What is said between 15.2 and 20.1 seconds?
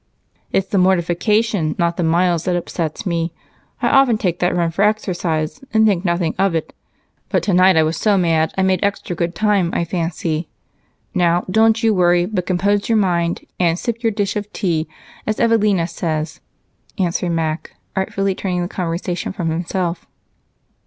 as Evelina says," answered Mac, artfully turning the conversation from himself.